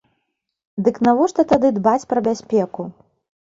Дык 0.87 0.95
навошта 1.09 1.47
тады 1.53 1.73
дбаць 1.77 2.07
пра 2.11 2.27
бяспеку? 2.33 2.91